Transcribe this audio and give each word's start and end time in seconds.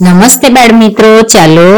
નમસ્તે 0.00 0.48
બાળ 0.50 0.72
મિત્રો 0.74 1.10
ચાલો 1.24 1.68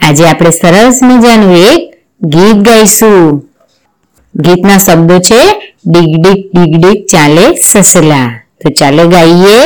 આજે 0.00 0.24
આપણે 0.24 0.50
સરસ 0.52 0.96
મજાનું 1.02 1.54
એક 1.64 1.82
ગીત 2.26 2.58
ગાઈશું 2.62 3.22
ગીતના 4.34 4.78
શબ્દો 4.78 5.16
છે 5.20 5.40
ડીગ 5.84 6.12
ડીગ 6.16 6.40
ડીગ 6.52 6.72
ડીગ 6.74 7.00
ચાલે 7.06 7.44
સસલા 7.62 8.28
તો 8.60 8.72
ચાલો 8.72 9.04
ગાઈએ 9.08 9.58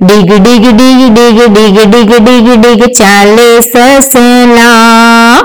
ડીગ 0.00 0.30
ડીગ 0.36 0.64
ડીગ 0.70 1.00
ડીગ 1.10 1.38
ડીગ 1.48 1.78
ડીગ 1.86 2.14
ડીગ 2.20 2.48
ડીગ 2.56 2.82
ચાલે 2.92 3.48
સસલા 3.62 5.42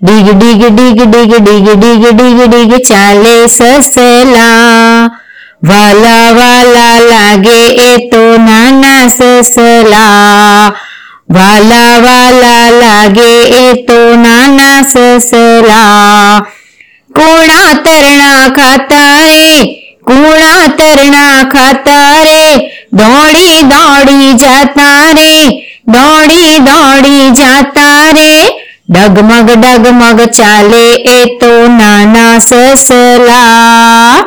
ડીગ 0.00 0.28
ડીગ 0.34 0.62
ડીગ 0.70 1.00
ડીગ 1.06 1.34
ડીગ 1.40 1.74
ડીગ 1.76 2.06
ડીગ 2.12 2.40
ડીગ 2.46 2.72
ચાલે 2.82 3.34
સસલા 3.48 5.10
વાલા 5.62 6.26
વાલા 6.34 6.96
લાગે 7.02 7.58
એ 7.82 7.90
તો 8.10 8.22
નાના 8.38 8.75
સસલા 9.08 10.72
વાલા 11.28 11.94
વાલા 12.00 12.70
લાગે 12.72 13.32
એ 13.58 13.84
તો 13.86 14.00
નાના 14.16 14.80
સસલા 14.84 16.42
કુણા 17.10 17.74
તરણા 17.84 18.50
ખાતા 18.50 19.16
રે 19.20 19.44
કુણા 20.04 20.68
તરણા 20.78 21.44
ખાતા 21.46 22.24
રે 22.24 22.42
દોડી 22.92 23.62
દોડી 23.72 24.34
જાતા 24.36 25.06
રે 25.12 25.32
દોડી 25.88 26.58
દોડી 26.60 27.30
જાતા 27.32 28.12
રે 28.12 28.30
ડગમગ 28.88 29.50
ડગમગ 29.56 30.20
ચાલે 30.30 30.84
એ 31.10 31.18
તો 31.40 31.52
નાના 31.70 32.36
સસલા 32.40 34.24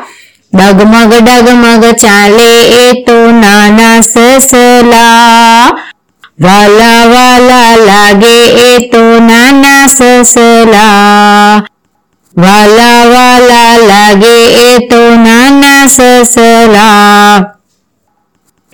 ડગમગ 0.54 1.14
ડગમગ 1.14 1.84
ચાલે 1.94 2.62
એ 2.62 3.04
તો 3.04 3.32
નાના 3.32 4.00
સસલા. 4.00 5.70
વાલા 6.40 7.04
વાલા 7.06 7.76
લાગે 7.76 8.44
એ 8.44 8.88
તો 8.88 9.20
નાના 9.20 9.86
સસલા. 9.86 11.64
વાલા 12.36 13.04
વાલા 13.04 13.76
લાગે 13.86 14.44
એ 14.44 14.88
તો 14.88 15.10
નાના 15.10 15.86
સસલા. 15.86 17.40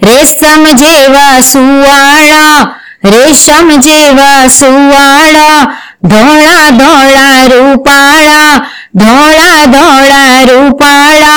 રેશમ 0.03 0.65
જેવા 0.77 1.41
સુવાળા, 1.41 2.75
રેશમ 3.05 3.81
જેવા 3.81 4.49
સુવાળા, 4.49 5.77
ધોળા 6.05 6.71
ધોળા 6.71 7.47
રૂપાળા, 7.47 8.71
ધોળા 8.95 9.67
ધોળા 9.67 10.43
રૂપાળા. 10.43 11.36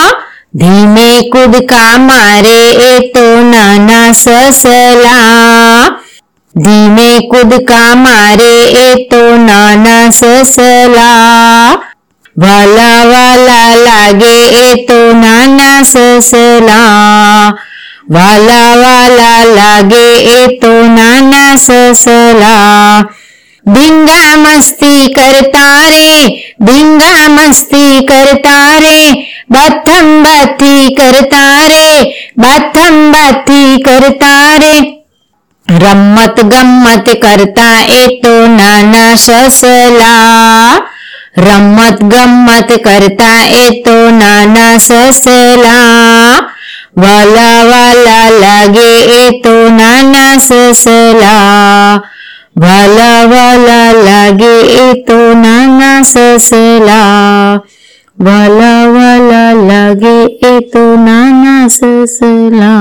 धीमे 0.57 1.21
कुद 1.21 1.61
का 1.61 1.97
मारे 1.97 2.59
ए 2.71 2.99
तो 2.99 3.43
नाना 3.43 4.13
ससला। 4.13 5.19
धीमे 6.57 7.19
कुद 7.19 7.53
का 7.61 7.95
मारे 7.95 8.53
ए 8.63 9.07
तो 9.11 9.37
नाना 9.37 10.09
ससला। 10.09 11.11
वाला 12.39 13.03
वाला 13.03 13.75
लागे 13.75 14.37
ए 14.65 14.75
तो 14.75 15.13
नाना 15.13 15.83
ससला। 15.83 16.81
वाला 18.11 18.75
वाला 18.75 19.43
लागे 19.43 20.07
ए 20.17 20.47
तो 20.47 20.81
नाना 20.87 21.55
ससला। 21.55 22.55
भिंगा 23.73 24.35
मस्ती 24.35 25.07
करता 25.07 25.85
रे 25.85 26.27
भिंगा 26.61 27.27
मस्ती 27.27 28.01
करता 28.01 28.77
रे 28.77 29.11
बथम 29.51 30.23
बथी 30.23 30.95
करता 30.95 31.43
रे 31.65 32.03
बथम 32.39 33.11
बथी 33.11 33.77
करता 33.77 34.57
रे 34.57 34.77
रम्मत 35.71 36.39
गम्मत 36.39 37.09
करता 37.23 37.79
ए 37.79 38.07
तो 38.23 38.47
नाना 38.47 39.15
ससला। 39.15 40.13
रम्मत 41.37 41.99
गम्मत 42.03 42.71
करता 42.85 43.29
ए 43.43 43.69
तो 43.85 44.09
नाना 44.09 44.77
ससला। 44.77 45.77
वाला 46.97 47.51
वाला 47.63 48.29
लगे 48.29 48.91
ए 49.17 49.29
तो 49.31 49.69
नाना 49.69 50.37
ससला। 50.39 51.35
వల 52.55 52.99
వల 53.31 53.69
లగేతో 54.05 55.19
ననసలా 55.33 57.01
వల 58.17 58.61
వల 58.95 59.31
లగేతో 59.69 60.83
ననసలా 61.05 62.73